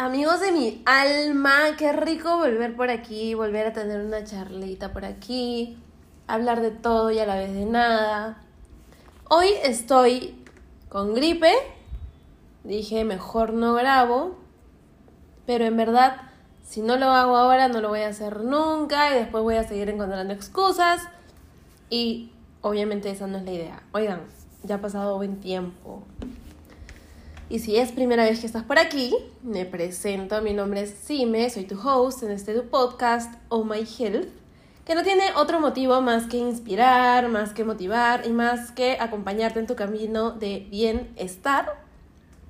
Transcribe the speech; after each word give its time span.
Amigos 0.00 0.38
de 0.38 0.52
mi 0.52 0.80
alma, 0.86 1.74
qué 1.76 1.92
rico 1.92 2.36
volver 2.36 2.76
por 2.76 2.88
aquí, 2.88 3.34
volver 3.34 3.66
a 3.66 3.72
tener 3.72 4.00
una 4.00 4.22
charlita 4.22 4.92
por 4.92 5.04
aquí, 5.04 5.76
hablar 6.28 6.60
de 6.60 6.70
todo 6.70 7.10
y 7.10 7.18
a 7.18 7.26
la 7.26 7.34
vez 7.34 7.52
de 7.52 7.64
nada. 7.64 8.40
Hoy 9.28 9.48
estoy 9.64 10.40
con 10.88 11.14
gripe, 11.14 11.52
dije 12.62 13.04
mejor 13.04 13.52
no 13.52 13.74
grabo, 13.74 14.36
pero 15.46 15.64
en 15.64 15.76
verdad 15.76 16.18
si 16.62 16.80
no 16.80 16.96
lo 16.96 17.06
hago 17.06 17.36
ahora 17.36 17.66
no 17.66 17.80
lo 17.80 17.88
voy 17.88 18.02
a 18.02 18.10
hacer 18.10 18.44
nunca 18.44 19.10
y 19.10 19.14
después 19.18 19.42
voy 19.42 19.56
a 19.56 19.64
seguir 19.64 19.88
encontrando 19.88 20.32
excusas 20.32 21.08
y 21.90 22.30
obviamente 22.60 23.10
esa 23.10 23.26
no 23.26 23.38
es 23.38 23.44
la 23.44 23.52
idea. 23.52 23.82
Oigan, 23.90 24.20
ya 24.62 24.76
ha 24.76 24.80
pasado 24.80 25.16
buen 25.16 25.40
tiempo. 25.40 26.04
Y 27.50 27.60
si 27.60 27.76
es 27.76 27.92
primera 27.92 28.24
vez 28.24 28.40
que 28.40 28.46
estás 28.46 28.64
por 28.64 28.78
aquí, 28.78 29.14
me 29.42 29.64
presento, 29.64 30.42
mi 30.42 30.52
nombre 30.52 30.82
es 30.82 30.90
Sime, 30.90 31.48
soy 31.48 31.64
tu 31.64 31.80
host 31.80 32.22
en 32.22 32.30
este 32.30 32.52
podcast 32.60 33.32
Oh 33.48 33.64
My 33.64 33.86
Health, 33.98 34.28
que 34.84 34.94
no 34.94 35.02
tiene 35.02 35.22
otro 35.34 35.58
motivo 35.58 36.02
más 36.02 36.26
que 36.26 36.36
inspirar, 36.36 37.30
más 37.30 37.54
que 37.54 37.64
motivar 37.64 38.26
y 38.26 38.32
más 38.32 38.70
que 38.72 38.98
acompañarte 39.00 39.60
en 39.60 39.66
tu 39.66 39.76
camino 39.76 40.32
de 40.32 40.66
bienestar 40.70 41.82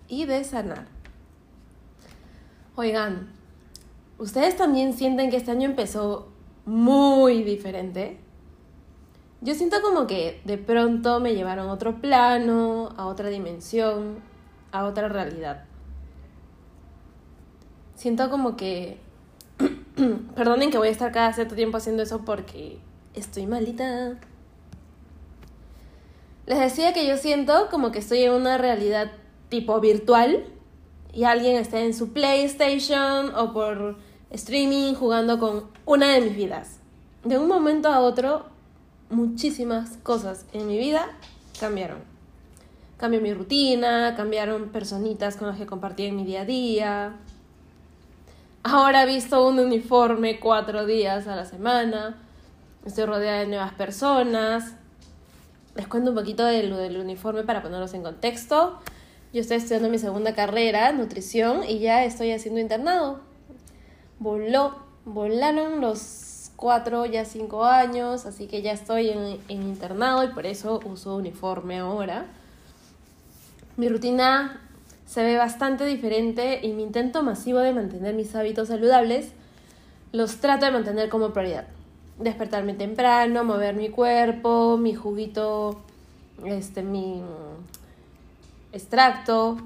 y 0.09 0.24
de 0.24 0.43
sanar. 0.43 0.88
Oigan, 2.74 3.30
¿ustedes 4.19 4.57
también 4.57 4.95
sienten 4.95 5.30
que 5.30 5.37
este 5.37 5.52
año 5.52 5.66
empezó 5.66 6.27
muy 6.65 7.45
diferente? 7.45 8.19
Yo 9.43 9.55
siento 9.55 9.80
como 9.80 10.09
que 10.09 10.41
de 10.45 10.59
pronto 10.59 11.21
me 11.21 11.37
llevaron 11.37 11.69
a 11.69 11.73
otro 11.73 12.01
plano, 12.01 12.93
a 12.96 13.07
otra 13.07 13.29
dimensión, 13.29 14.27
a 14.72 14.84
otra 14.84 15.08
realidad. 15.08 15.65
Siento 17.95 18.30
como 18.30 18.56
que... 18.56 18.98
Perdonen 20.37 20.70
que 20.70 20.79
voy 20.79 20.88
a 20.88 20.93
estar 20.93 21.10
cada 21.10 21.32
cierto 21.32 21.54
tiempo 21.54 21.79
haciendo 21.79 22.02
eso 22.02 22.24
porque 22.24 22.78
estoy 23.15 23.46
malita. 23.46 24.18
Les 26.46 26.59
decía 26.59 26.93
que 26.93 27.06
yo 27.06 27.16
siento 27.16 27.68
como 27.70 27.90
que 27.90 27.98
estoy 27.98 28.23
en 28.23 28.32
una 28.32 28.56
realidad 28.56 29.10
tipo 29.48 29.80
virtual 29.80 30.46
y 31.12 31.24
alguien 31.24 31.56
está 31.56 31.80
en 31.80 31.95
su 31.95 32.12
PlayStation 32.12 33.34
o 33.34 33.52
por 33.52 33.96
streaming 34.30 34.95
jugando 34.95 35.38
con 35.38 35.65
una 35.84 36.12
de 36.12 36.21
mis 36.21 36.37
vidas. 36.37 36.78
De 37.24 37.37
un 37.38 37.48
momento 37.48 37.88
a 37.88 38.00
otro, 38.00 38.46
muchísimas 39.10 39.96
cosas 39.98 40.46
en 40.52 40.68
mi 40.68 40.78
vida 40.78 41.09
cambiaron 41.59 42.07
cambió 42.99 43.21
mi 43.21 43.32
rutina, 43.32 44.15
cambiaron 44.16 44.68
personitas 44.68 45.37
con 45.37 45.49
las 45.49 45.57
que 45.57 45.66
compartí 45.66 46.04
en 46.04 46.16
mi 46.16 46.24
día 46.24 46.43
a 46.43 46.45
día. 46.45 47.16
Ahora 48.65 49.05
he 49.05 49.07
visto 49.07 49.46
un 49.46 49.59
uniforme 49.60 50.40
cuatro 50.40 50.85
días 50.85 51.27
a 51.29 51.37
la 51.37 51.45
semana. 51.45 52.21
Estoy 52.85 53.07
rodeada 53.07 53.38
de 53.38 53.46
nuevas 53.46 53.73
personas. 53.73 54.74
Les 55.77 55.87
cuento 55.87 56.10
un 56.10 56.16
poquito 56.16 56.45
de 56.45 56.68
del 56.68 56.99
uniforme 56.99 57.45
para 57.45 57.63
ponerlos 57.63 57.95
en 57.95 58.02
contexto. 58.02 58.80
Yo 59.33 59.43
estoy 59.43 59.59
estudiando 59.59 59.88
mi 59.88 59.99
segunda 59.99 60.35
carrera, 60.35 60.90
nutrición, 60.93 61.62
y 61.62 61.79
ya 61.79 62.05
estoy 62.05 62.33
haciendo 62.33 62.60
internado. 62.60 63.21
Voló, 64.19 64.75
volaron 65.05 65.81
los 65.81 66.50
cuatro, 66.56 67.06
ya 67.06 67.25
cinco 67.25 67.65
años, 67.65 68.27
así 68.27 68.49
que 68.49 68.62
ya 68.62 68.72
estoy 68.72 69.10
en, 69.10 69.38
en 69.49 69.62
internado 69.62 70.25
y 70.25 70.28
por 70.28 70.47
eso 70.47 70.81
uso 70.84 71.15
uniforme 71.15 71.78
ahora. 71.78 72.27
Mi 73.78 73.88
rutina 73.88 74.60
se 75.06 75.22
ve 75.22 75.37
bastante 75.37 75.84
diferente 75.84 76.59
y 76.66 76.72
mi 76.72 76.82
intento 76.82 77.22
masivo 77.22 77.60
de 77.60 77.72
mantener 77.72 78.12
mis 78.12 78.34
hábitos 78.34 78.66
saludables 78.66 79.31
los 80.11 80.39
trato 80.39 80.66
de 80.66 80.72
mantener 80.72 81.09
como 81.09 81.33
prioridad. 81.33 81.69
Despertarme 82.19 82.75
temprano, 82.75 83.44
mover 83.44 83.77
mi 83.77 83.89
cuerpo, 83.89 84.77
mi 84.78 84.94
juguito, 84.94 85.81
este, 86.44 86.83
mi 86.83 87.22
extracto. 88.72 89.59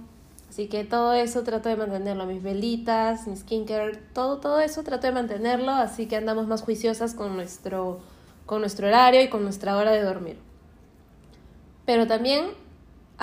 Así 0.51 0.69
que 0.69 0.85
todo 0.85 1.15
eso 1.15 1.43
trato 1.43 1.71
de 1.71 1.77
mantenerlo, 1.77 2.27
mis 2.27 2.43
velitas, 2.43 3.27
mi 3.27 3.35
skincare, 3.35 3.97
todo, 4.13 4.41
todo 4.41 4.61
eso 4.61 4.83
trato 4.83 5.07
de 5.07 5.15
mantenerlo, 5.15 5.73
así 5.73 6.05
que 6.05 6.17
andamos 6.17 6.47
más 6.47 6.61
juiciosas 6.61 7.15
con 7.15 7.35
nuestro, 7.35 8.01
con 8.45 8.61
nuestro 8.61 8.89
horario 8.89 9.23
y 9.23 9.31
con 9.31 9.43
nuestra 9.43 9.75
hora 9.79 9.93
de 9.93 10.03
dormir. 10.03 10.37
Pero 11.87 12.07
también 12.07 12.62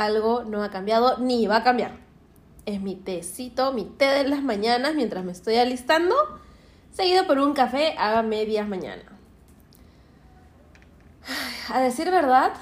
algo 0.05 0.43
no 0.43 0.63
ha 0.63 0.69
cambiado 0.69 1.17
ni 1.17 1.47
va 1.47 1.57
a 1.57 1.63
cambiar. 1.63 1.97
Es 2.65 2.81
mi 2.81 2.95
tecito, 2.95 3.73
mi 3.73 3.85
té 3.85 4.05
de 4.05 4.27
las 4.27 4.43
mañanas 4.43 4.95
mientras 4.95 5.23
me 5.25 5.31
estoy 5.31 5.57
alistando, 5.57 6.15
seguido 6.91 7.25
por 7.25 7.39
un 7.39 7.53
café 7.53 7.95
a 7.97 8.21
medias 8.21 8.67
mañana. 8.67 9.03
A 11.71 11.81
decir 11.81 12.09
verdad, 12.11 12.53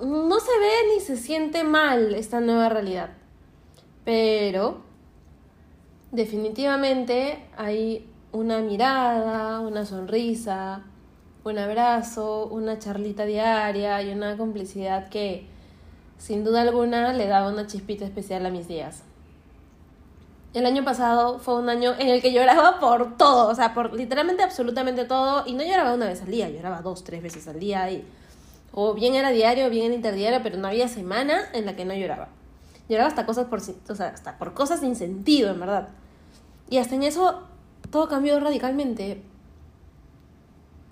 no 0.00 0.40
se 0.40 0.58
ve 0.58 0.94
ni 0.94 1.00
se 1.00 1.16
siente 1.16 1.64
mal 1.64 2.14
esta 2.14 2.40
nueva 2.40 2.68
realidad. 2.68 3.10
Pero 4.04 4.82
definitivamente 6.10 7.48
hay 7.56 8.08
una 8.32 8.58
mirada, 8.58 9.60
una 9.60 9.84
sonrisa, 9.84 10.84
un 11.44 11.58
abrazo, 11.58 12.46
una 12.46 12.78
charlita 12.78 13.24
diaria 13.24 14.02
y 14.02 14.12
una 14.12 14.36
complicidad 14.36 15.08
que 15.08 15.51
sin 16.18 16.44
duda 16.44 16.62
alguna 16.62 17.12
le 17.12 17.26
daba 17.26 17.48
una 17.48 17.66
chispita 17.66 18.04
especial 18.04 18.46
a 18.46 18.50
mis 18.50 18.68
días. 18.68 19.02
El 20.54 20.66
año 20.66 20.84
pasado 20.84 21.38
fue 21.38 21.56
un 21.56 21.70
año 21.70 21.94
en 21.98 22.08
el 22.08 22.20
que 22.20 22.32
lloraba 22.32 22.78
por 22.78 23.16
todo, 23.16 23.48
o 23.48 23.54
sea, 23.54 23.72
por 23.72 23.94
literalmente 23.94 24.42
absolutamente 24.42 25.06
todo, 25.06 25.44
y 25.46 25.54
no 25.54 25.64
lloraba 25.64 25.94
una 25.94 26.06
vez 26.06 26.20
al 26.20 26.30
día, 26.30 26.50
lloraba 26.50 26.82
dos, 26.82 27.04
tres 27.04 27.22
veces 27.22 27.48
al 27.48 27.58
día, 27.58 27.90
y, 27.90 28.04
o 28.72 28.92
bien 28.92 29.14
era 29.14 29.30
diario, 29.30 29.66
o 29.66 29.70
bien 29.70 29.86
era 29.86 29.94
interdiario, 29.94 30.42
pero 30.42 30.58
no 30.58 30.68
había 30.68 30.88
semana 30.88 31.40
en 31.54 31.64
la 31.64 31.74
que 31.74 31.86
no 31.86 31.94
lloraba. 31.94 32.28
Lloraba 32.88 33.08
hasta 33.08 33.24
cosas 33.24 33.46
por, 33.46 33.60
o 33.60 33.94
sea, 33.94 34.08
hasta 34.08 34.36
por 34.36 34.52
cosas 34.52 34.80
sin 34.80 34.94
sentido, 34.94 35.50
en 35.50 35.60
verdad. 35.60 35.88
Y 36.68 36.78
hasta 36.78 36.96
en 36.96 37.04
eso 37.04 37.44
todo 37.90 38.08
cambió 38.08 38.38
radicalmente. 38.38 39.22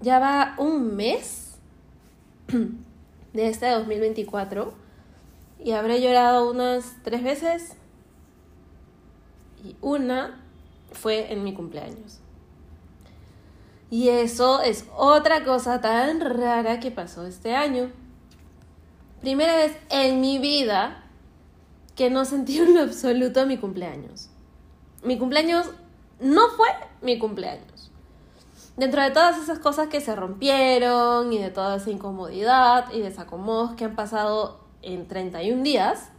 Ya 0.01 0.19
va 0.19 0.55
un 0.57 0.97
mes 0.97 1.59
de 3.33 3.49
este 3.49 3.69
2024 3.71 4.80
y 5.63 5.73
habré 5.73 6.01
llorado 6.01 6.51
unas 6.51 6.97
tres 7.03 7.23
veces 7.23 7.77
y 9.65 9.77
una 9.81 10.43
fue 10.93 11.33
en 11.33 11.45
mi 11.45 11.53
cumpleaños. 11.53 12.19
Y 13.91 14.09
eso 14.09 14.63
es 14.63 14.87
otra 14.97 15.45
cosa 15.45 15.81
tan 15.81 16.21
rara 16.21 16.81
que 16.81 16.91
pasó 16.91 17.27
este 17.27 17.55
año. 17.55 17.91
Primera 19.21 19.57
vez 19.57 19.77
en 19.91 20.21
mi 20.21 20.39
vida 20.39 21.05
que 21.97 22.09
no 22.09 22.25
sentí 22.25 22.59
en 22.59 22.75
lo 22.75 22.81
absoluto 22.81 23.45
mi 23.47 23.59
cumpleaños. 23.59 24.31
Mi 25.03 25.19
cumpleaños 25.19 25.71
no 26.21 26.49
fue 26.57 26.69
mi 27.03 27.19
cumpleaños. 27.19 27.91
Dentro 28.77 29.03
de 29.03 29.11
todas 29.11 29.37
esas 29.43 29.59
cosas 29.59 29.89
que 29.89 30.01
se 30.01 30.15
rompieron 30.17 31.33
y 31.33 31.39
de 31.39 31.51
toda 31.51 31.77
esa 31.77 31.91
incomodidad 31.91 32.91
y 32.93 33.01
desacomodos 33.01 33.73
que 33.73 33.85
han 33.85 33.97
pasado 33.97 34.60
en 34.83 35.07
31 35.07 35.63
días, 35.63 36.11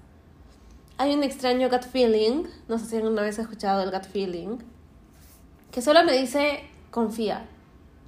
hay 0.98 1.14
un 1.14 1.24
extraño 1.24 1.70
gut 1.70 1.84
feeling, 1.84 2.44
no 2.68 2.78
sé 2.78 2.86
si 2.86 2.96
alguna 2.98 3.24
vez 3.24 3.40
has 3.40 3.46
escuchado 3.46 3.82
el 3.82 3.92
gut 3.92 4.06
feeling, 4.06 4.58
que 5.72 5.82
solo 5.82 6.04
me 6.04 6.12
dice, 6.14 6.64
confía, 6.92 7.48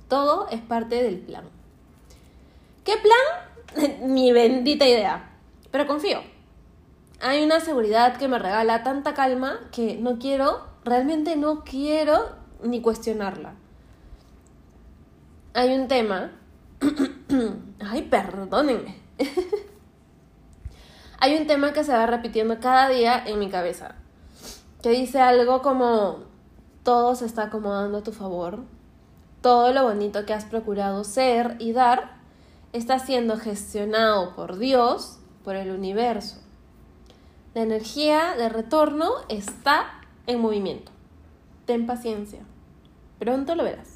todo 0.07 0.47
es 0.49 0.61
parte 0.61 1.01
del 1.01 1.17
plan. 1.17 1.45
¿Qué 2.83 2.93
plan? 2.97 3.99
Mi 4.13 4.31
bendita 4.31 4.87
idea, 4.87 5.31
pero 5.71 5.87
confío. 5.87 6.19
Hay 7.21 7.43
una 7.43 7.61
seguridad 7.61 8.17
que 8.17 8.27
me 8.27 8.37
regala 8.37 8.83
tanta 8.83 9.13
calma 9.13 9.59
que 9.71 9.95
no 9.95 10.19
quiero, 10.19 10.67
realmente 10.83 11.35
no 11.35 11.63
quiero 11.63 12.35
ni 12.61 12.81
cuestionarla. 12.81 13.53
Hay 15.53 15.73
un 15.73 15.87
tema, 15.87 16.31
ay, 17.79 18.01
perdónenme. 18.03 18.97
hay 21.23 21.37
un 21.37 21.47
tema 21.47 21.71
que 21.71 21.85
se 21.85 21.93
va 21.93 22.05
repitiendo 22.05 22.59
cada 22.59 22.89
día 22.89 23.23
en 23.25 23.39
mi 23.39 23.49
cabeza, 23.49 23.95
que 24.81 24.89
dice 24.89 25.21
algo 25.21 25.61
como, 25.61 26.17
todo 26.83 27.15
se 27.15 27.25
está 27.25 27.43
acomodando 27.43 27.99
a 27.99 28.03
tu 28.03 28.11
favor, 28.11 28.59
todo 29.39 29.71
lo 29.71 29.83
bonito 29.83 30.25
que 30.25 30.33
has 30.33 30.43
procurado 30.43 31.05
ser 31.05 31.55
y 31.59 31.71
dar 31.71 32.17
está 32.73 32.99
siendo 32.99 33.37
gestionado 33.37 34.35
por 34.35 34.57
Dios, 34.57 35.19
por 35.45 35.55
el 35.55 35.71
universo. 35.71 36.39
La 37.53 37.61
energía 37.61 38.35
de 38.37 38.49
retorno 38.49 39.09
está 39.29 40.01
en 40.27 40.41
movimiento. 40.41 40.91
Ten 41.65 41.87
paciencia. 41.87 42.41
Pronto 43.17 43.55
lo 43.55 43.63
verás. 43.63 43.95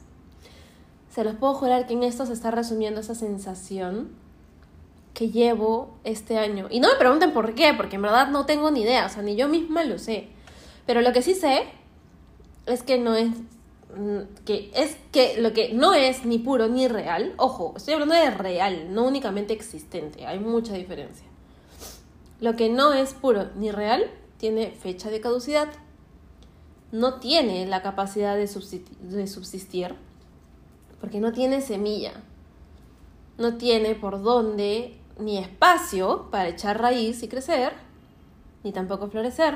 Se 1.09 1.25
los 1.25 1.35
puedo 1.35 1.55
jurar 1.55 1.87
que 1.87 1.93
en 1.93 2.03
esto 2.03 2.25
se 2.25 2.31
está 2.31 2.51
resumiendo 2.51 3.01
esa 3.01 3.15
sensación 3.15 4.15
que 5.17 5.31
llevo 5.31 5.97
este 6.03 6.37
año. 6.37 6.67
Y 6.69 6.79
no 6.79 6.89
me 6.89 6.95
pregunten 6.95 7.33
por 7.33 7.55
qué, 7.55 7.73
porque 7.73 7.95
en 7.95 8.03
verdad 8.03 8.29
no 8.29 8.45
tengo 8.45 8.69
ni 8.69 8.83
idea, 8.83 9.07
o 9.07 9.09
sea, 9.09 9.23
ni 9.23 9.35
yo 9.35 9.47
misma 9.47 9.83
lo 9.83 9.97
sé. 9.97 10.27
Pero 10.85 11.01
lo 11.01 11.11
que 11.11 11.23
sí 11.23 11.33
sé 11.33 11.63
es 12.67 12.83
que 12.83 12.99
no 12.99 13.15
es 13.15 13.31
que 14.45 14.69
es 14.75 14.95
que 15.11 15.41
lo 15.41 15.53
que 15.53 15.73
no 15.73 15.95
es 15.95 16.23
ni 16.23 16.37
puro 16.37 16.67
ni 16.67 16.87
real, 16.87 17.33
ojo, 17.37 17.73
estoy 17.75 17.95
hablando 17.95 18.13
de 18.13 18.29
real, 18.29 18.93
no 18.93 19.07
únicamente 19.07 19.53
existente, 19.53 20.27
hay 20.27 20.37
mucha 20.39 20.73
diferencia. 20.73 21.25
Lo 22.39 22.55
que 22.55 22.69
no 22.69 22.93
es 22.93 23.15
puro 23.15 23.49
ni 23.55 23.71
real 23.71 24.11
tiene 24.37 24.69
fecha 24.69 25.09
de 25.09 25.19
caducidad, 25.19 25.69
no 26.91 27.15
tiene 27.15 27.65
la 27.65 27.81
capacidad 27.81 28.35
de 28.37 28.45
subsistir, 28.45 29.95
porque 31.01 31.19
no 31.19 31.31
tiene 31.31 31.61
semilla, 31.61 32.13
no 33.39 33.55
tiene 33.57 33.95
por 33.95 34.21
dónde 34.21 34.96
ni 35.19 35.37
espacio 35.37 36.29
para 36.31 36.49
echar 36.49 36.81
raíz 36.81 37.23
y 37.23 37.27
crecer, 37.27 37.73
ni 38.63 38.71
tampoco 38.71 39.09
florecer, 39.09 39.55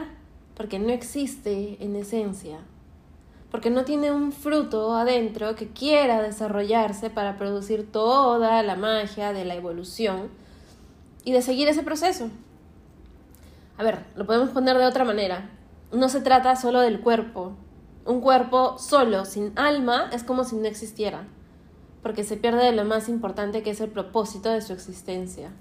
porque 0.55 0.79
no 0.79 0.89
existe 0.89 1.77
en 1.83 1.95
esencia 1.95 2.59
porque 3.51 3.69
no 3.69 3.83
tiene 3.83 4.11
un 4.11 4.31
fruto 4.31 4.95
adentro 4.95 5.55
que 5.55 5.67
quiera 5.67 6.21
desarrollarse 6.21 7.09
para 7.09 7.37
producir 7.37 7.91
toda 7.91 8.63
la 8.63 8.77
magia 8.77 9.33
de 9.33 9.43
la 9.43 9.55
evolución 9.55 10.29
y 11.25 11.33
de 11.33 11.41
seguir 11.41 11.67
ese 11.67 11.83
proceso. 11.83 12.29
A 13.77 13.83
ver, 13.83 14.05
lo 14.15 14.25
podemos 14.25 14.49
poner 14.49 14.77
de 14.77 14.85
otra 14.85 15.03
manera. 15.03 15.49
No 15.91 16.07
se 16.07 16.21
trata 16.21 16.55
solo 16.55 16.79
del 16.79 17.01
cuerpo. 17.01 17.51
Un 18.05 18.21
cuerpo 18.21 18.77
solo, 18.79 19.25
sin 19.25 19.51
alma, 19.57 20.09
es 20.13 20.23
como 20.23 20.45
si 20.45 20.55
no 20.55 20.65
existiera, 20.65 21.27
porque 22.01 22.23
se 22.23 22.37
pierde 22.37 22.65
de 22.65 22.71
lo 22.71 22.85
más 22.85 23.09
importante 23.09 23.63
que 23.63 23.71
es 23.71 23.81
el 23.81 23.89
propósito 23.89 24.49
de 24.49 24.61
su 24.61 24.73
existencia. 24.73 25.51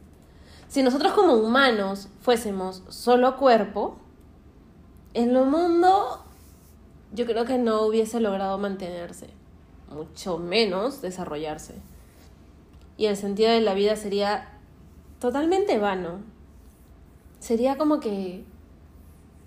Si 0.68 0.82
nosotros 0.82 1.12
como 1.12 1.34
humanos 1.34 2.08
fuésemos 2.20 2.82
solo 2.88 3.36
cuerpo, 3.36 3.96
en 5.14 5.34
lo 5.34 5.44
mundo 5.44 6.24
yo 7.12 7.26
creo 7.26 7.44
que 7.44 7.58
no 7.58 7.82
hubiese 7.82 8.20
logrado 8.20 8.56
mantenerse, 8.58 9.30
mucho 9.90 10.38
menos 10.38 11.02
desarrollarse. 11.02 11.74
Y 12.96 13.06
el 13.06 13.16
sentido 13.16 13.50
de 13.50 13.60
la 13.60 13.74
vida 13.74 13.96
sería 13.96 14.58
totalmente 15.18 15.78
vano. 15.78 16.20
Sería 17.40 17.76
como 17.76 17.98
que 17.98 18.44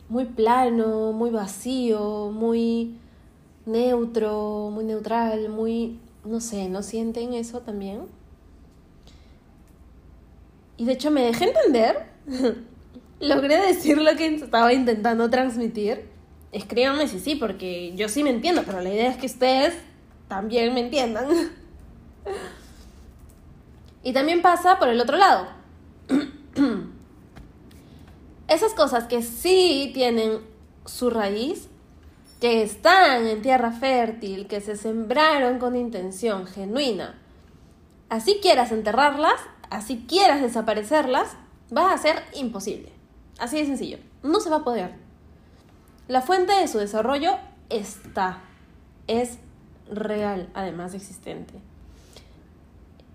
muy 0.10 0.25
plano, 0.25 1.13
muy 1.13 1.30
vacío, 1.30 2.31
muy 2.31 2.98
neutro, 3.66 4.69
muy 4.72 4.84
neutral, 4.84 5.50
muy, 5.50 6.00
no 6.25 6.40
sé, 6.40 6.70
¿no 6.70 6.84
sienten 6.84 7.34
eso 7.34 7.62
también? 7.62 8.04
Y 10.78 10.86
de 10.86 10.94
hecho 10.94 11.12
me 11.12 11.24
dejé 11.24 11.46
entender, 11.46 12.08
logré 13.20 13.58
decir 13.58 13.98
lo 13.98 14.16
que 14.16 14.36
estaba 14.36 14.74
intentando 14.74 15.30
transmitir 15.30 16.14
escríbanme 16.54 17.08
si 17.08 17.20
sí, 17.20 17.36
porque 17.36 17.94
yo 17.96 18.08
sí 18.08 18.24
me 18.24 18.30
entiendo, 18.30 18.64
pero 18.66 18.80
la 18.80 18.94
idea 18.94 19.10
es 19.10 19.18
que 19.18 19.25
ustedes 19.25 19.74
también 20.30 20.74
me 20.74 20.81
entiendan. 20.81 21.28
y 24.04 24.14
también 24.14 24.42
pasa 24.42 24.80
por 24.80 24.88
el 24.88 25.02
otro 25.02 25.18
lado. 25.18 25.48
Esas 28.48 28.74
cosas 28.74 29.06
que 29.06 29.24
sí 29.24 29.92
tienen 29.94 30.40
su 30.86 31.10
raíz, 31.10 31.70
que 32.44 32.62
están 32.62 33.25
en 33.25 33.42
tierra 33.42 33.72
fértil, 33.72 34.48
que 34.48 34.60
se 34.60 34.75
sembraron 34.75 35.60
con 35.60 35.78
intención 35.78 36.45
genuina, 36.45 37.18
así 38.10 38.40
quieras 38.42 38.74
enterrarlas, 38.74 39.40
así 39.69 40.04
quieras 40.10 40.42
desaparecerlas, 40.42 41.38
va 41.74 41.94
a 41.94 41.98
ser 41.98 42.22
imposible. 42.34 42.92
Así 43.40 43.60
de 43.60 43.66
sencillo. 43.66 43.98
No 44.24 44.42
se 44.42 44.50
va 44.50 44.57
a 44.57 44.63
poder. 44.66 44.94
La 46.10 46.22
fuente 46.22 46.51
de 46.51 46.68
su 46.68 46.80
desarrollo 46.80 47.38
está, 47.69 48.42
es 49.07 49.38
real, 49.89 50.50
además 50.54 50.94
existente. 50.96 51.54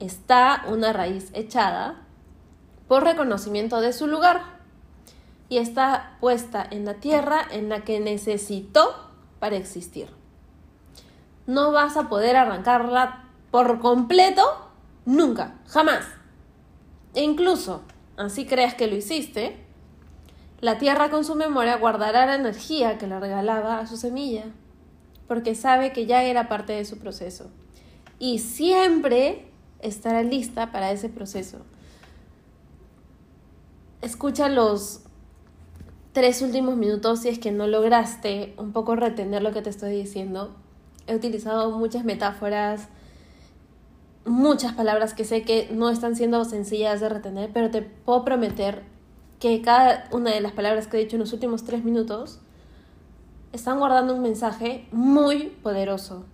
Está 0.00 0.64
una 0.68 0.94
raíz 0.94 1.28
echada 1.34 2.00
por 2.88 3.04
reconocimiento 3.04 3.82
de 3.82 3.92
su 3.92 4.06
lugar 4.06 4.40
y 5.50 5.58
está 5.58 6.16
puesta 6.18 6.66
en 6.70 6.86
la 6.86 6.94
tierra 6.94 7.42
en 7.50 7.68
la 7.68 7.84
que 7.84 8.00
necesitó 8.00 9.07
para 9.38 9.56
existir. 9.56 10.08
No 11.46 11.72
vas 11.72 11.96
a 11.96 12.08
poder 12.08 12.36
arrancarla 12.36 13.24
por 13.50 13.80
completo 13.80 14.42
nunca, 15.04 15.54
jamás. 15.66 16.04
E 17.14 17.22
incluso, 17.22 17.82
así 18.16 18.46
creas 18.46 18.74
que 18.74 18.86
lo 18.86 18.96
hiciste, 18.96 19.64
la 20.60 20.78
tierra 20.78 21.08
con 21.08 21.24
su 21.24 21.34
memoria 21.34 21.76
guardará 21.76 22.26
la 22.26 22.34
energía 22.34 22.98
que 22.98 23.06
le 23.06 23.18
regalaba 23.20 23.78
a 23.78 23.86
su 23.86 23.96
semilla, 23.96 24.44
porque 25.26 25.54
sabe 25.54 25.92
que 25.92 26.06
ya 26.06 26.22
era 26.24 26.48
parte 26.48 26.72
de 26.72 26.84
su 26.84 26.98
proceso. 26.98 27.50
Y 28.18 28.40
siempre 28.40 29.48
estará 29.80 30.22
lista 30.22 30.72
para 30.72 30.90
ese 30.90 31.08
proceso. 31.08 31.58
Escucha 34.02 34.48
los 34.48 35.02
tres 36.18 36.42
últimos 36.42 36.74
minutos 36.74 37.20
si 37.20 37.28
es 37.28 37.38
que 37.38 37.52
no 37.52 37.68
lograste 37.68 38.52
un 38.58 38.72
poco 38.72 38.96
retener 38.96 39.40
lo 39.40 39.52
que 39.52 39.62
te 39.62 39.70
estoy 39.70 39.94
diciendo. 39.94 40.50
He 41.06 41.14
utilizado 41.14 41.70
muchas 41.78 42.04
metáforas, 42.04 42.88
muchas 44.24 44.72
palabras 44.72 45.14
que 45.14 45.22
sé 45.22 45.42
que 45.42 45.68
no 45.70 45.90
están 45.90 46.16
siendo 46.16 46.44
sencillas 46.44 47.00
de 47.00 47.08
retener, 47.08 47.50
pero 47.54 47.70
te 47.70 47.82
puedo 47.82 48.24
prometer 48.24 48.82
que 49.38 49.62
cada 49.62 50.08
una 50.10 50.32
de 50.32 50.40
las 50.40 50.50
palabras 50.50 50.88
que 50.88 50.96
he 50.96 51.04
dicho 51.04 51.14
en 51.14 51.20
los 51.20 51.32
últimos 51.32 51.62
tres 51.62 51.84
minutos 51.84 52.40
están 53.52 53.78
guardando 53.78 54.12
un 54.12 54.22
mensaje 54.22 54.88
muy 54.90 55.50
poderoso, 55.62 56.24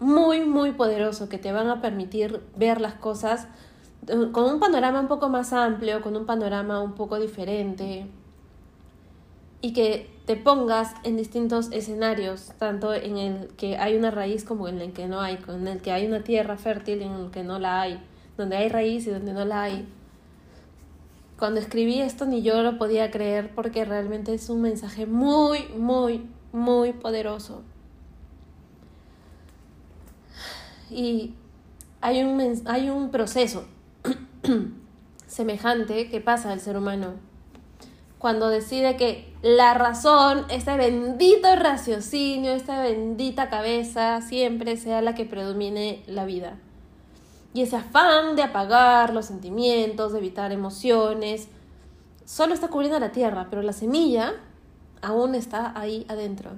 muy, 0.00 0.40
muy 0.46 0.72
poderoso, 0.72 1.28
que 1.28 1.36
te 1.36 1.52
van 1.52 1.68
a 1.68 1.82
permitir 1.82 2.40
ver 2.56 2.80
las 2.80 2.94
cosas 2.94 3.46
con 4.32 4.44
un 4.44 4.58
panorama 4.58 5.00
un 5.00 5.08
poco 5.08 5.28
más 5.28 5.52
amplio, 5.52 6.00
con 6.00 6.16
un 6.16 6.24
panorama 6.24 6.80
un 6.80 6.94
poco 6.94 7.18
diferente 7.20 8.08
y 9.62 9.72
que 9.72 10.10
te 10.26 10.36
pongas 10.36 10.94
en 11.04 11.16
distintos 11.16 11.72
escenarios, 11.72 12.52
tanto 12.58 12.92
en 12.92 13.16
el 13.16 13.48
que 13.56 13.78
hay 13.78 13.96
una 13.96 14.10
raíz 14.10 14.44
como 14.44 14.68
en 14.68 14.80
el 14.82 14.92
que 14.92 15.08
no 15.08 15.20
hay, 15.20 15.38
en 15.48 15.66
el 15.66 15.80
que 15.80 15.92
hay 15.92 16.06
una 16.06 16.22
tierra 16.22 16.58
fértil 16.58 17.00
y 17.00 17.04
en 17.04 17.12
el 17.12 17.30
que 17.30 17.42
no 17.42 17.58
la 17.58 17.80
hay, 17.80 17.98
donde 18.36 18.56
hay 18.56 18.68
raíz 18.68 19.06
y 19.06 19.10
donde 19.10 19.32
no 19.32 19.46
la 19.46 19.62
hay 19.62 19.88
cuando 21.42 21.58
escribí 21.58 22.00
esto 22.00 22.24
ni 22.24 22.42
yo 22.42 22.62
lo 22.62 22.78
podía 22.78 23.10
creer 23.10 23.52
porque 23.52 23.84
realmente 23.84 24.32
es 24.32 24.48
un 24.48 24.62
mensaje 24.62 25.06
muy, 25.06 25.66
muy, 25.76 26.24
muy 26.52 26.92
poderoso. 26.92 27.62
Y 30.88 31.34
hay 32.00 32.22
un, 32.22 32.62
hay 32.66 32.90
un 32.90 33.10
proceso 33.10 33.64
semejante 35.26 36.08
que 36.08 36.20
pasa 36.20 36.52
al 36.52 36.60
ser 36.60 36.76
humano 36.76 37.14
cuando 38.22 38.50
decide 38.50 38.96
que 38.96 39.34
la 39.42 39.74
razón, 39.74 40.46
este 40.48 40.76
bendito 40.76 41.56
raciocinio, 41.56 42.52
esta 42.52 42.80
bendita 42.80 43.48
cabeza, 43.50 44.20
siempre 44.20 44.76
sea 44.76 45.02
la 45.02 45.16
que 45.16 45.24
predomine 45.24 46.04
la 46.06 46.24
vida. 46.24 46.56
Y 47.52 47.62
ese 47.62 47.74
afán 47.74 48.36
de 48.36 48.44
apagar 48.44 49.12
los 49.12 49.26
sentimientos, 49.26 50.12
de 50.12 50.20
evitar 50.20 50.52
emociones, 50.52 51.48
solo 52.24 52.54
está 52.54 52.68
cubriendo 52.68 53.00
la 53.00 53.10
tierra, 53.10 53.48
pero 53.50 53.60
la 53.60 53.72
semilla 53.72 54.34
aún 55.02 55.34
está 55.34 55.76
ahí 55.76 56.06
adentro. 56.08 56.52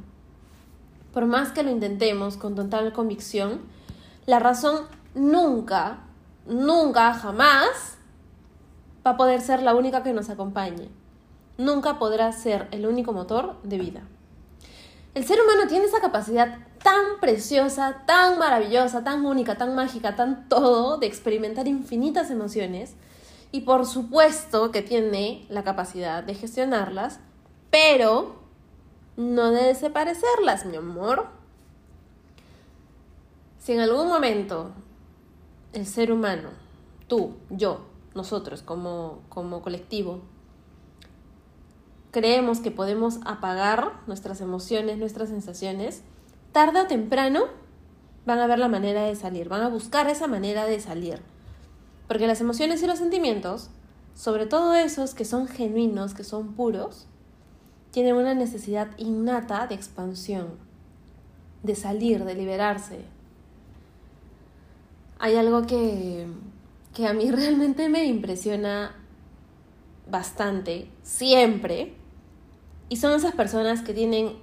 Por 1.14 1.24
más 1.24 1.50
que 1.52 1.62
lo 1.62 1.70
intentemos 1.70 2.36
con 2.36 2.54
total 2.54 2.92
convicción, 2.92 3.62
la 4.26 4.38
razón 4.38 4.82
nunca, 5.14 6.00
nunca, 6.46 7.14
jamás 7.14 7.96
va 9.06 9.12
a 9.12 9.16
poder 9.16 9.40
ser 9.40 9.62
la 9.62 9.74
única 9.74 10.02
que 10.02 10.12
nos 10.12 10.28
acompañe. 10.28 10.90
Nunca 11.56 11.98
podrá 11.98 12.32
ser 12.32 12.68
el 12.72 12.86
único 12.86 13.12
motor 13.12 13.56
de 13.62 13.78
vida. 13.78 14.02
El 15.14 15.24
ser 15.24 15.40
humano 15.40 15.68
tiene 15.68 15.84
esa 15.84 16.00
capacidad 16.00 16.58
tan 16.82 17.20
preciosa, 17.20 18.02
tan 18.06 18.38
maravillosa, 18.38 19.04
tan 19.04 19.24
única, 19.24 19.56
tan 19.56 19.74
mágica, 19.74 20.16
tan 20.16 20.48
todo 20.48 20.98
de 20.98 21.06
experimentar 21.06 21.68
infinitas 21.68 22.30
emociones 22.30 22.94
y 23.52 23.60
por 23.60 23.86
supuesto 23.86 24.72
que 24.72 24.82
tiene 24.82 25.46
la 25.48 25.62
capacidad 25.62 26.24
de 26.24 26.34
gestionarlas, 26.34 27.20
pero 27.70 28.34
no 29.16 29.52
de 29.52 29.62
desaparecerlas, 29.66 30.66
mi 30.66 30.76
amor. 30.76 31.28
Si 33.60 33.72
en 33.72 33.80
algún 33.80 34.08
momento 34.08 34.72
el 35.72 35.86
ser 35.86 36.10
humano, 36.10 36.50
tú, 37.06 37.36
yo, 37.48 37.86
nosotros 38.14 38.62
como, 38.62 39.20
como 39.28 39.62
colectivo, 39.62 40.22
creemos 42.14 42.60
que 42.60 42.70
podemos 42.70 43.18
apagar 43.24 43.90
nuestras 44.06 44.40
emociones, 44.40 44.98
nuestras 44.98 45.30
sensaciones, 45.30 46.02
tarde 46.52 46.82
o 46.82 46.86
temprano 46.86 47.46
van 48.24 48.38
a 48.38 48.46
ver 48.46 48.60
la 48.60 48.68
manera 48.68 49.02
de 49.02 49.16
salir, 49.16 49.48
van 49.48 49.62
a 49.62 49.68
buscar 49.68 50.08
esa 50.08 50.28
manera 50.28 50.64
de 50.64 50.78
salir. 50.78 51.20
Porque 52.06 52.28
las 52.28 52.40
emociones 52.40 52.80
y 52.84 52.86
los 52.86 53.00
sentimientos, 53.00 53.68
sobre 54.14 54.46
todo 54.46 54.74
esos 54.74 55.12
que 55.12 55.24
son 55.24 55.48
genuinos, 55.48 56.14
que 56.14 56.22
son 56.22 56.52
puros, 56.54 57.08
tienen 57.90 58.14
una 58.14 58.32
necesidad 58.32 58.96
innata 58.96 59.66
de 59.66 59.74
expansión. 59.74 60.62
de 61.64 61.74
salir, 61.74 62.24
de 62.24 62.34
liberarse. 62.34 63.00
Hay 65.18 65.34
algo 65.34 65.62
que, 65.62 66.28
que 66.94 67.08
a 67.08 67.12
mí 67.12 67.30
realmente 67.32 67.88
me 67.88 68.04
impresiona 68.04 68.94
bastante, 70.08 70.90
siempre, 71.02 71.96
y 72.88 72.96
son 72.96 73.12
esas 73.12 73.34
personas 73.34 73.82
que 73.82 73.94
tienen 73.94 74.36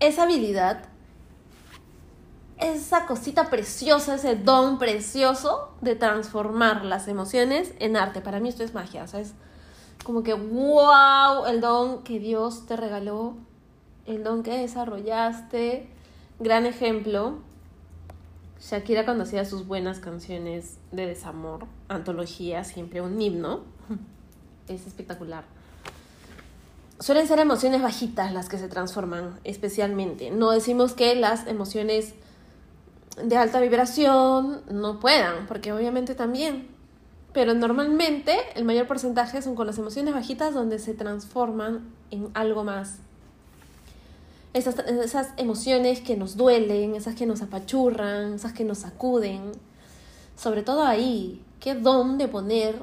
esa 0.00 0.24
habilidad, 0.24 0.84
esa 2.58 3.06
cosita 3.06 3.50
preciosa, 3.50 4.16
ese 4.16 4.36
don 4.36 4.78
precioso 4.78 5.72
de 5.80 5.96
transformar 5.96 6.84
las 6.84 7.08
emociones 7.08 7.74
en 7.78 7.96
arte. 7.96 8.20
Para 8.20 8.40
mí 8.40 8.48
esto 8.48 8.62
es 8.62 8.74
magia, 8.74 9.06
¿sabes? 9.06 9.34
Como 10.04 10.22
que, 10.22 10.34
wow, 10.34 11.46
el 11.46 11.60
don 11.60 12.02
que 12.02 12.18
Dios 12.18 12.66
te 12.66 12.76
regaló, 12.76 13.36
el 14.06 14.22
don 14.22 14.42
que 14.42 14.58
desarrollaste. 14.58 15.88
Gran 16.40 16.66
ejemplo, 16.66 17.38
Shakira 18.60 19.04
cuando 19.04 19.24
hacía 19.24 19.44
sus 19.44 19.66
buenas 19.66 19.98
canciones 19.98 20.78
de 20.90 21.06
desamor, 21.06 21.66
antología, 21.88 22.64
siempre 22.64 23.00
un 23.00 23.20
himno, 23.20 23.60
es 24.68 24.86
espectacular 24.86 25.44
suelen 26.98 27.26
ser 27.26 27.38
emociones 27.40 27.82
bajitas 27.82 28.32
las 28.32 28.48
que 28.48 28.58
se 28.58 28.68
transforman 28.68 29.38
especialmente. 29.44 30.30
No 30.30 30.50
decimos 30.50 30.94
que 30.94 31.14
las 31.14 31.46
emociones 31.46 32.14
de 33.22 33.36
alta 33.36 33.60
vibración 33.60 34.62
no 34.70 35.00
puedan, 35.00 35.46
porque 35.46 35.72
obviamente 35.72 36.14
también. 36.14 36.68
Pero 37.32 37.54
normalmente 37.54 38.36
el 38.54 38.64
mayor 38.64 38.86
porcentaje 38.86 39.40
son 39.42 39.54
con 39.54 39.66
las 39.66 39.78
emociones 39.78 40.14
bajitas 40.14 40.54
donde 40.54 40.78
se 40.78 40.94
transforman 40.94 41.90
en 42.10 42.28
algo 42.34 42.62
más. 42.62 42.98
Esas, 44.52 44.78
esas 44.80 45.28
emociones 45.38 46.00
que 46.00 46.16
nos 46.16 46.36
duelen, 46.36 46.94
esas 46.94 47.14
que 47.14 47.24
nos 47.24 47.40
apachurran, 47.40 48.34
esas 48.34 48.52
que 48.52 48.64
nos 48.64 48.78
sacuden. 48.78 49.52
Sobre 50.36 50.62
todo 50.62 50.84
ahí, 50.84 51.42
qué 51.58 51.74
don 51.74 52.18
de 52.18 52.28
poner 52.28 52.76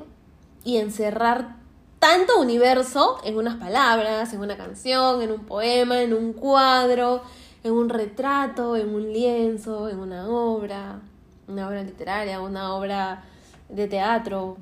y 0.63 0.77
encerrar 0.77 1.58
tanto 1.99 2.39
universo 2.39 3.17
en 3.23 3.37
unas 3.37 3.57
palabras, 3.57 4.33
en 4.33 4.39
una 4.39 4.57
canción, 4.57 5.21
en 5.21 5.31
un 5.31 5.45
poema, 5.45 6.01
en 6.01 6.13
un 6.13 6.33
cuadro, 6.33 7.21
en 7.63 7.73
un 7.73 7.89
retrato, 7.89 8.77
en 8.77 8.93
un 8.93 9.11
lienzo, 9.11 9.89
en 9.89 9.99
una 9.99 10.27
obra, 10.27 11.01
una 11.47 11.67
obra 11.67 11.83
literaria, 11.83 12.39
una 12.39 12.73
obra 12.73 13.25
de 13.67 13.87
teatro. 13.87 14.57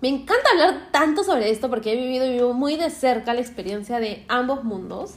Me 0.00 0.08
encanta 0.08 0.50
hablar 0.50 0.88
tanto 0.90 1.22
sobre 1.22 1.50
esto 1.50 1.68
porque 1.68 1.92
he 1.92 1.96
vivido 1.96 2.24
y 2.24 2.32
vivo 2.32 2.54
muy 2.54 2.76
de 2.76 2.90
cerca 2.90 3.34
la 3.34 3.40
experiencia 3.40 4.00
de 4.00 4.24
ambos 4.28 4.64
mundos. 4.64 5.14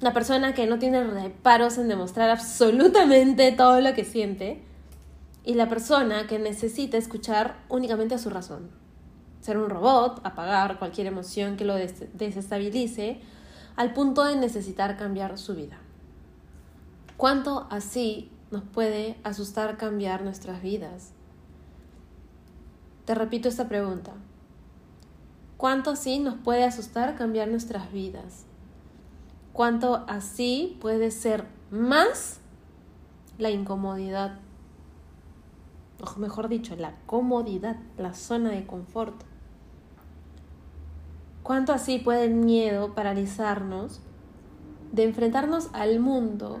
Una 0.00 0.12
persona 0.12 0.54
que 0.54 0.66
no 0.66 0.78
tiene 0.78 1.04
reparos 1.04 1.78
en 1.78 1.86
demostrar 1.86 2.30
absolutamente 2.30 3.52
todo 3.52 3.80
lo 3.80 3.94
que 3.94 4.04
siente 4.04 4.62
y 5.44 5.54
la 5.54 5.68
persona 5.68 6.26
que 6.26 6.38
necesita 6.38 6.96
escuchar 6.96 7.58
únicamente 7.68 8.14
a 8.14 8.18
su 8.18 8.30
razón 8.30 8.81
ser 9.42 9.58
un 9.58 9.68
robot, 9.68 10.20
apagar 10.24 10.78
cualquier 10.78 11.08
emoción 11.08 11.56
que 11.56 11.66
lo 11.66 11.74
desestabilice, 11.74 13.20
al 13.76 13.92
punto 13.92 14.24
de 14.24 14.36
necesitar 14.36 14.96
cambiar 14.96 15.36
su 15.36 15.54
vida. 15.54 15.78
¿Cuánto 17.16 17.66
así 17.68 18.30
nos 18.50 18.62
puede 18.62 19.16
asustar 19.24 19.76
cambiar 19.76 20.22
nuestras 20.22 20.62
vidas? 20.62 21.12
Te 23.04 23.14
repito 23.14 23.48
esta 23.48 23.68
pregunta. 23.68 24.12
¿Cuánto 25.56 25.90
así 25.90 26.20
nos 26.20 26.36
puede 26.36 26.64
asustar 26.64 27.16
cambiar 27.16 27.48
nuestras 27.48 27.92
vidas? 27.92 28.46
¿Cuánto 29.52 30.04
así 30.08 30.78
puede 30.80 31.10
ser 31.10 31.46
más 31.70 32.38
la 33.38 33.50
incomodidad? 33.50 34.38
O 36.00 36.18
mejor 36.18 36.48
dicho, 36.48 36.74
la 36.76 36.94
comodidad, 37.06 37.76
la 37.98 38.14
zona 38.14 38.50
de 38.50 38.66
confort. 38.66 39.31
¿Cuánto 41.42 41.72
así 41.72 41.98
puede 41.98 42.26
el 42.26 42.34
miedo 42.34 42.94
paralizarnos 42.94 44.00
de 44.92 45.04
enfrentarnos 45.04 45.70
al 45.72 45.98
mundo 45.98 46.60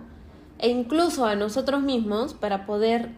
e 0.58 0.68
incluso 0.70 1.24
a 1.26 1.36
nosotros 1.36 1.82
mismos 1.82 2.34
para 2.34 2.66
poder 2.66 3.10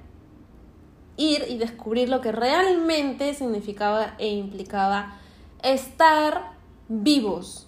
ir 1.16 1.44
y 1.48 1.56
descubrir 1.56 2.08
lo 2.08 2.20
que 2.20 2.32
realmente 2.32 3.32
significaba 3.32 4.14
e 4.18 4.34
implicaba 4.34 5.16
estar 5.62 6.52
vivos? 6.88 7.66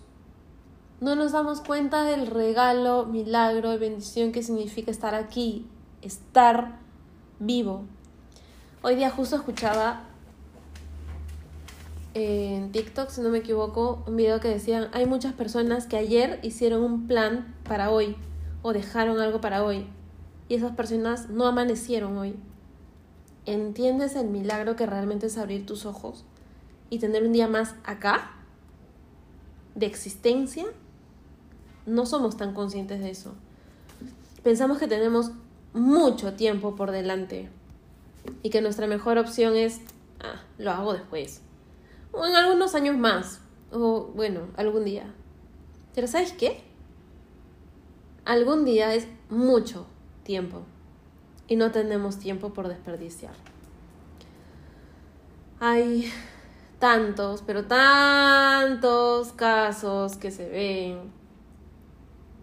No 1.00 1.14
nos 1.14 1.32
damos 1.32 1.60
cuenta 1.60 2.04
del 2.04 2.26
regalo, 2.26 3.06
milagro 3.06 3.72
y 3.72 3.78
bendición 3.78 4.32
que 4.32 4.42
significa 4.42 4.90
estar 4.90 5.14
aquí, 5.14 5.66
estar 6.02 6.78
vivo. 7.38 7.84
Hoy 8.82 8.96
día 8.96 9.10
justo 9.10 9.36
escuchaba 9.36 10.04
en 12.18 12.72
TikTok, 12.72 13.10
si 13.10 13.20
no 13.20 13.28
me 13.28 13.36
equivoco, 13.36 14.02
un 14.06 14.16
video 14.16 14.40
que 14.40 14.48
decían, 14.48 14.88
hay 14.94 15.04
muchas 15.04 15.34
personas 15.34 15.86
que 15.86 15.98
ayer 15.98 16.40
hicieron 16.42 16.82
un 16.82 17.06
plan 17.06 17.54
para 17.62 17.90
hoy 17.90 18.16
o 18.62 18.72
dejaron 18.72 19.20
algo 19.20 19.42
para 19.42 19.62
hoy 19.62 19.86
y 20.48 20.54
esas 20.54 20.74
personas 20.74 21.28
no 21.28 21.46
amanecieron 21.46 22.16
hoy. 22.16 22.34
¿Entiendes 23.44 24.16
el 24.16 24.28
milagro 24.28 24.76
que 24.76 24.86
realmente 24.86 25.26
es 25.26 25.36
abrir 25.36 25.66
tus 25.66 25.84
ojos 25.84 26.24
y 26.88 27.00
tener 27.00 27.22
un 27.22 27.34
día 27.34 27.48
más 27.48 27.74
acá? 27.84 28.30
¿De 29.74 29.84
existencia? 29.84 30.64
No 31.84 32.06
somos 32.06 32.38
tan 32.38 32.54
conscientes 32.54 33.00
de 33.00 33.10
eso. 33.10 33.34
Pensamos 34.42 34.78
que 34.78 34.88
tenemos 34.88 35.32
mucho 35.74 36.32
tiempo 36.32 36.76
por 36.76 36.92
delante 36.92 37.50
y 38.42 38.48
que 38.48 38.62
nuestra 38.62 38.86
mejor 38.86 39.18
opción 39.18 39.54
es, 39.54 39.82
ah, 40.20 40.40
lo 40.56 40.70
hago 40.70 40.94
después 40.94 41.42
o 42.16 42.26
en 42.26 42.34
algunos 42.34 42.74
años 42.74 42.96
más, 42.96 43.40
o 43.70 44.10
bueno, 44.14 44.48
algún 44.56 44.84
día. 44.84 45.12
Pero 45.94 46.06
¿sabes 46.06 46.32
qué? 46.32 46.62
Algún 48.24 48.64
día 48.64 48.94
es 48.94 49.06
mucho 49.30 49.86
tiempo 50.24 50.62
y 51.48 51.56
no 51.56 51.70
tenemos 51.70 52.18
tiempo 52.18 52.52
por 52.52 52.68
desperdiciar. 52.68 53.34
Hay 55.60 56.10
tantos, 56.78 57.42
pero 57.46 57.64
tantos 57.64 59.32
casos 59.32 60.16
que 60.16 60.30
se 60.30 60.48
ven, 60.48 61.12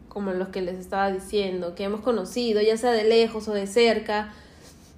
como 0.08 0.32
los 0.32 0.50
que 0.50 0.62
les 0.62 0.80
estaba 0.80 1.12
diciendo, 1.12 1.76
que 1.76 1.84
hemos 1.84 2.02
conocido, 2.02 2.62
ya 2.62 2.78
sea 2.78 2.92
de 2.92 3.04
lejos 3.04 3.48
o 3.48 3.54
de 3.54 3.68
cerca, 3.68 4.34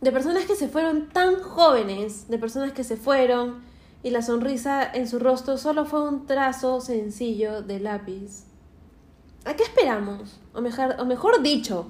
de 0.01 0.11
personas 0.11 0.45
que 0.45 0.55
se 0.55 0.67
fueron 0.67 1.09
tan 1.09 1.39
jóvenes, 1.39 2.27
de 2.27 2.37
personas 2.37 2.73
que 2.73 2.83
se 2.83 2.97
fueron 2.97 3.63
y 4.05 4.11
la 4.11 4.21
sonrisa 4.21 4.87
en 4.93 5.07
su 5.07 5.17
rostro 5.17 5.57
solo 5.57 5.85
fue 5.85 6.07
un 6.07 6.27
trazo 6.27 6.79
sencillo 6.79 7.63
de 7.63 7.79
lápiz. 7.79 8.43
¿A 9.45 9.55
qué 9.55 9.63
esperamos? 9.63 10.39
O 10.53 10.61
mejor, 10.61 11.41
dicho, 11.41 11.87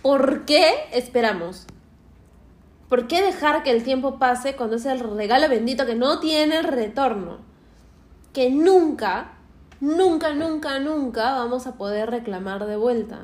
¿por 0.00 0.46
qué 0.46 0.72
esperamos? 0.94 1.66
¿Por 2.88 3.08
qué 3.08 3.20
dejar 3.20 3.62
que 3.62 3.72
el 3.72 3.84
tiempo 3.84 4.18
pase 4.18 4.56
cuando 4.56 4.76
es 4.76 4.86
el 4.86 5.00
regalo 5.00 5.50
bendito 5.50 5.84
que 5.84 5.94
no 5.94 6.18
tiene 6.18 6.62
retorno? 6.62 7.40
Que 8.32 8.48
nunca, 8.48 9.32
nunca, 9.82 10.32
nunca, 10.32 10.78
nunca 10.78 11.32
vamos 11.32 11.66
a 11.66 11.76
poder 11.76 12.08
reclamar 12.08 12.64
de 12.64 12.76
vuelta. 12.76 13.20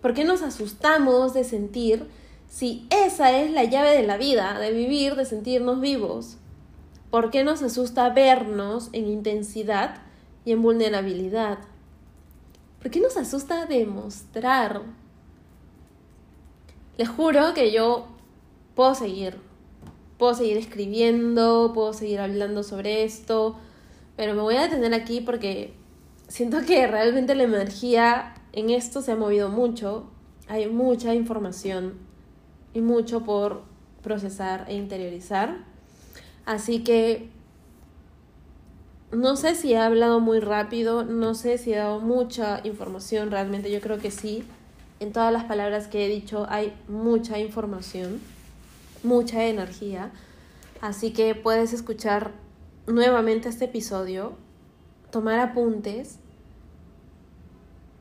¿Por 0.00 0.14
qué 0.14 0.24
nos 0.24 0.40
asustamos 0.40 1.34
de 1.34 1.44
sentir 1.44 2.08
si 2.48 2.88
esa 2.88 3.32
es 3.32 3.50
la 3.50 3.64
llave 3.64 3.90
de 3.90 4.06
la 4.06 4.16
vida, 4.16 4.58
de 4.58 4.72
vivir, 4.72 5.14
de 5.14 5.26
sentirnos 5.26 5.78
vivos? 5.78 6.38
¿Por 7.16 7.30
qué 7.30 7.44
nos 7.44 7.62
asusta 7.62 8.10
vernos 8.10 8.90
en 8.92 9.06
intensidad 9.06 10.02
y 10.44 10.52
en 10.52 10.60
vulnerabilidad? 10.60 11.60
¿Por 12.82 12.90
qué 12.90 13.00
nos 13.00 13.16
asusta 13.16 13.64
demostrar? 13.64 14.82
Les 16.98 17.08
juro 17.08 17.54
que 17.54 17.72
yo 17.72 18.06
puedo 18.74 18.94
seguir, 18.94 19.38
puedo 20.18 20.34
seguir 20.34 20.58
escribiendo, 20.58 21.72
puedo 21.72 21.94
seguir 21.94 22.20
hablando 22.20 22.62
sobre 22.62 23.04
esto, 23.04 23.56
pero 24.14 24.34
me 24.34 24.42
voy 24.42 24.56
a 24.56 24.68
detener 24.68 24.92
aquí 24.92 25.22
porque 25.22 25.72
siento 26.28 26.66
que 26.66 26.86
realmente 26.86 27.34
la 27.34 27.44
energía 27.44 28.34
en 28.52 28.68
esto 28.68 29.00
se 29.00 29.12
ha 29.12 29.16
movido 29.16 29.48
mucho, 29.48 30.10
hay 30.48 30.68
mucha 30.68 31.14
información 31.14 31.94
y 32.74 32.82
mucho 32.82 33.24
por 33.24 33.62
procesar 34.02 34.66
e 34.68 34.74
interiorizar. 34.74 35.75
Así 36.46 36.82
que 36.82 37.28
no 39.12 39.36
sé 39.36 39.54
si 39.54 39.72
he 39.72 39.78
hablado 39.78 40.20
muy 40.20 40.40
rápido, 40.40 41.04
no 41.04 41.34
sé 41.34 41.58
si 41.58 41.72
he 41.72 41.76
dado 41.76 42.00
mucha 42.00 42.60
información, 42.64 43.30
realmente 43.30 43.70
yo 43.70 43.80
creo 43.80 43.98
que 43.98 44.10
sí. 44.10 44.44
En 44.98 45.12
todas 45.12 45.32
las 45.32 45.44
palabras 45.44 45.88
que 45.88 46.06
he 46.06 46.08
dicho 46.08 46.46
hay 46.48 46.72
mucha 46.88 47.38
información, 47.38 48.20
mucha 49.02 49.44
energía. 49.44 50.10
Así 50.80 51.12
que 51.12 51.34
puedes 51.34 51.72
escuchar 51.72 52.32
nuevamente 52.86 53.48
este 53.48 53.66
episodio, 53.66 54.32
tomar 55.10 55.38
apuntes, 55.38 56.18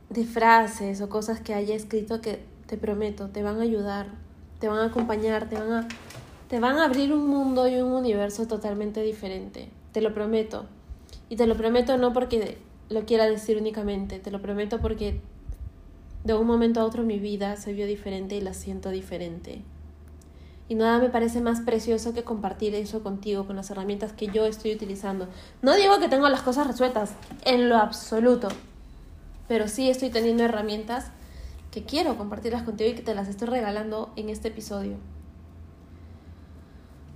de 0.10 0.24
frases 0.24 1.02
o 1.02 1.10
cosas 1.10 1.42
que 1.42 1.54
haya 1.54 1.76
escrito 1.76 2.22
que 2.22 2.44
te 2.68 2.78
prometo, 2.78 3.30
te 3.30 3.44
van 3.44 3.60
a 3.60 3.64
ayudar, 3.64 4.08
te 4.60 4.68
van 4.68 4.80
a 4.80 4.86
acompañar, 4.86 5.50
te 5.50 5.56
van 5.56 5.72
a, 5.72 5.88
te 6.48 6.60
van 6.60 6.78
a 6.78 6.86
abrir 6.86 7.12
un 7.12 7.28
mundo 7.28 7.68
y 7.68 7.76
un 7.76 7.92
universo 7.92 8.48
totalmente 8.48 9.02
diferente. 9.02 9.70
Te 9.92 10.02
lo 10.02 10.14
prometo. 10.14 10.66
Y 11.30 11.38
te 11.38 11.48
lo 11.48 11.56
prometo 11.56 11.98
no 11.98 12.14
porque 12.14 12.60
lo 12.90 13.06
quiera 13.06 13.26
decir 13.26 13.58
únicamente, 13.58 14.20
te 14.20 14.30
lo 14.30 14.42
prometo 14.42 14.80
porque 14.80 15.22
de 16.24 16.34
un 16.34 16.46
momento 16.46 16.82
a 16.82 16.86
otro 16.86 17.04
mi 17.04 17.20
vida 17.20 17.56
se 17.56 17.74
vio 17.74 17.88
diferente 17.88 18.36
y 18.36 18.42
la 18.42 18.54
siento 18.54 18.90
diferente. 18.90 19.62
Y 20.68 20.76
nada 20.76 21.00
me 21.00 21.10
parece 21.10 21.42
más 21.42 21.62
precioso 21.62 22.14
que 22.14 22.24
compartir 22.24 22.74
eso 22.74 23.04
contigo, 23.04 23.46
con 23.46 23.56
las 23.56 23.70
herramientas 23.70 24.14
que 24.14 24.28
yo 24.28 24.46
estoy 24.46 24.74
utilizando. 24.74 25.28
No 25.62 25.76
digo 25.76 26.00
que 26.00 26.10
tengo 26.10 26.28
las 26.30 26.42
cosas 26.42 26.66
resueltas, 26.66 27.14
en 27.44 27.70
lo 27.70 27.78
absoluto. 27.78 28.48
Pero 29.48 29.68
sí 29.68 29.90
estoy 29.90 30.10
teniendo 30.10 30.44
herramientas 30.44 31.12
que 31.70 31.84
quiero 31.84 32.18
compartirlas 32.18 32.64
contigo 32.64 32.90
y 32.90 32.96
que 32.96 33.04
te 33.04 33.14
las 33.14 33.28
estoy 33.28 33.48
regalando 33.48 34.12
en 34.16 34.30
este 34.30 34.48
episodio. 34.48 34.98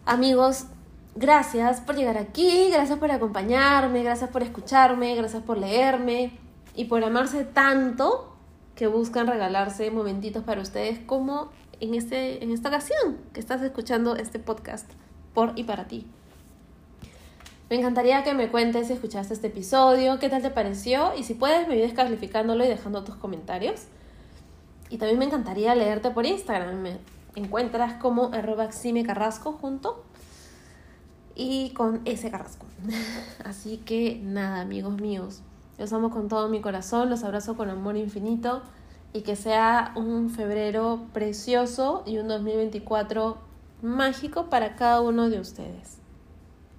Amigos, 0.10 0.66
gracias 1.14 1.82
por 1.82 1.96
llegar 1.96 2.18
aquí, 2.18 2.72
gracias 2.72 2.98
por 2.98 3.12
acompañarme, 3.12 4.02
gracias 4.02 4.32
por 4.32 4.42
escucharme, 4.42 5.14
gracias 5.14 5.44
por 5.44 5.60
leerme 5.60 6.32
y 6.76 6.86
por 6.86 7.04
amarse 7.04 7.44
tanto 7.44 8.36
que 8.74 8.88
buscan 8.88 9.28
regalarse 9.28 9.92
momentitos 9.92 10.44
para 10.44 10.62
ustedes 10.62 10.98
como 10.98 11.52
en, 11.80 11.94
este, 11.94 12.44
en 12.44 12.50
esta 12.50 12.70
ocasión 12.70 13.20
que 13.34 13.40
estás 13.40 13.62
escuchando 13.62 14.16
este 14.16 14.40
podcast 14.40 14.90
por 15.36 15.54
y 15.56 15.66
para 15.66 15.88
ti. 15.88 16.08
Me 17.70 17.76
encantaría 17.76 18.24
que 18.24 18.34
me 18.34 18.50
cuentes 18.50 18.88
si 18.88 18.94
escuchaste 18.94 19.36
este 19.36 19.46
episodio, 19.46 20.18
qué 20.18 20.28
tal 20.28 20.42
te 20.42 20.50
pareció 20.50 21.12
y 21.16 21.24
si 21.24 21.36
puedes 21.36 21.68
me 21.68 21.76
ayudes 21.76 21.94
calificándolo 21.94 22.66
y 22.66 22.68
dejando 22.68 23.04
tus 23.04 23.14
comentarios. 23.14 23.84
Y 24.90 24.98
también 24.98 25.20
me 25.20 25.26
encantaría 25.26 25.76
leerte 25.76 26.10
por 26.10 26.26
Instagram. 26.26 26.98
Encuentras 27.36 27.94
como 28.02 28.32
arroba 28.34 28.70
Carrasco 29.06 29.54
junto 29.54 30.04
y 31.36 31.72
con 31.72 32.02
ese 32.06 32.32
Carrasco. 32.32 32.66
Así 33.46 33.78
que 33.78 34.20
nada, 34.24 34.62
amigos 34.62 35.00
míos. 35.00 35.42
Los 35.78 35.94
amo 35.94 36.10
con 36.10 36.28
todo 36.28 36.50
mi 36.50 36.60
corazón, 36.60 37.10
los 37.10 37.24
abrazo 37.24 37.56
con 37.56 37.70
amor 37.70 37.96
infinito 37.96 38.62
y 39.14 39.22
que 39.22 39.36
sea 39.36 39.94
un 39.96 40.30
febrero 40.30 41.06
precioso 41.14 42.04
y 42.06 42.18
un 42.18 42.28
2024 42.28 43.38
mágico 43.82 44.50
para 44.50 44.76
cada 44.76 45.02
uno 45.02 45.30
de 45.30 45.40
ustedes. 45.40 45.99